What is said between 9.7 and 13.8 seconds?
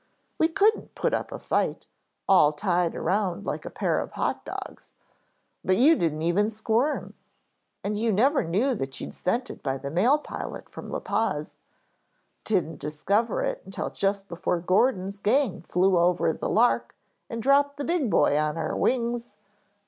the mail pilot from La Paz" "Didn't discover it